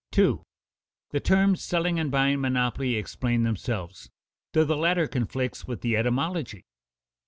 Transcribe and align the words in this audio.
_The 1.11 1.19
terms 1.19 1.61
selling 1.61 1.99
and 1.99 2.09
buying 2.09 2.41
monopoly 2.41 2.95
explain 2.95 3.43
themselves, 3.43 4.09
though 4.53 4.63
the 4.65 4.75
latter 4.75 5.07
conflicts 5.07 5.67
with 5.67 5.81
the 5.81 5.95
etymology. 5.95 6.65